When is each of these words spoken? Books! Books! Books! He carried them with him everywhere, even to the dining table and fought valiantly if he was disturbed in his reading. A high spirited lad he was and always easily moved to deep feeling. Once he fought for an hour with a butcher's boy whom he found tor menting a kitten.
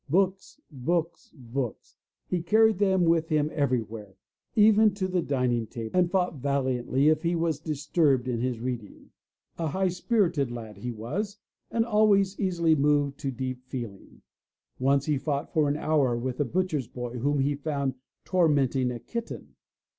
Books! 0.09 0.59
Books! 0.71 1.29
Books! 1.35 1.95
He 2.25 2.41
carried 2.41 2.79
them 2.79 3.03
with 3.05 3.29
him 3.29 3.51
everywhere, 3.53 4.15
even 4.55 4.95
to 4.95 5.07
the 5.07 5.21
dining 5.21 5.67
table 5.67 5.95
and 5.95 6.09
fought 6.09 6.37
valiantly 6.39 7.07
if 7.09 7.21
he 7.21 7.35
was 7.35 7.59
disturbed 7.59 8.27
in 8.27 8.39
his 8.39 8.59
reading. 8.59 9.11
A 9.59 9.67
high 9.67 9.89
spirited 9.89 10.49
lad 10.49 10.77
he 10.77 10.91
was 10.91 11.37
and 11.69 11.85
always 11.85 12.39
easily 12.39 12.73
moved 12.73 13.19
to 13.19 13.29
deep 13.29 13.61
feeling. 13.67 14.23
Once 14.79 15.05
he 15.05 15.19
fought 15.19 15.53
for 15.53 15.69
an 15.69 15.77
hour 15.77 16.17
with 16.17 16.39
a 16.39 16.45
butcher's 16.45 16.87
boy 16.87 17.19
whom 17.19 17.37
he 17.37 17.53
found 17.53 17.93
tor 18.25 18.47
menting 18.49 18.89
a 18.91 18.97
kitten. 18.99 19.53